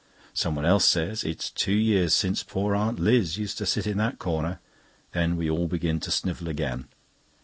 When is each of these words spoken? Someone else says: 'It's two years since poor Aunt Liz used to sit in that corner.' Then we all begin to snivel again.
Someone 0.33 0.65
else 0.65 0.85
says: 0.89 1.23
'It's 1.23 1.51
two 1.51 1.75
years 1.75 2.15
since 2.15 2.41
poor 2.41 2.75
Aunt 2.75 2.97
Liz 2.97 3.37
used 3.37 3.59
to 3.59 3.67
sit 3.67 3.85
in 3.85 3.99
that 3.99 4.17
corner.' 4.17 4.59
Then 5.11 5.37
we 5.37 5.47
all 5.47 5.67
begin 5.67 5.99
to 5.99 6.09
snivel 6.09 6.47
again. 6.49 6.87